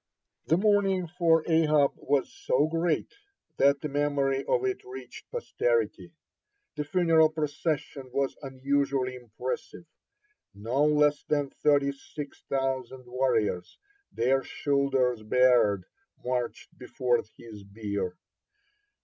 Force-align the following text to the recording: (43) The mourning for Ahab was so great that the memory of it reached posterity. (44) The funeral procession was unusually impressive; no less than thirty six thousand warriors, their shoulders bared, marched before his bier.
(43) 0.45 0.49
The 0.57 0.61
mourning 0.63 1.07
for 1.19 1.43
Ahab 1.47 1.91
was 1.95 2.27
so 2.47 2.65
great 2.65 3.13
that 3.57 3.81
the 3.81 3.87
memory 3.87 4.43
of 4.45 4.65
it 4.65 4.83
reached 4.83 5.29
posterity. 5.29 6.11
(44) 6.75 6.75
The 6.75 6.83
funeral 6.85 7.29
procession 7.29 8.09
was 8.11 8.35
unusually 8.41 9.13
impressive; 9.13 9.85
no 10.55 10.83
less 10.85 11.23
than 11.25 11.51
thirty 11.51 11.91
six 11.91 12.41
thousand 12.49 13.05
warriors, 13.05 13.77
their 14.11 14.41
shoulders 14.41 15.21
bared, 15.21 15.83
marched 16.25 16.75
before 16.79 17.21
his 17.37 17.63
bier. 17.63 18.17